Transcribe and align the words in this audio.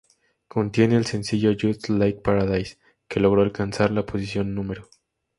Contiene 0.47 0.95
el 0.95 1.05
sencillo 1.05 1.51
"Just 1.53 1.89
Like 1.89 2.21
Paradise", 2.21 2.79
que 3.07 3.19
logró 3.19 3.43
alcanzar 3.43 3.91
la 3.91 4.03
posición 4.03 4.55
No. 4.55 4.63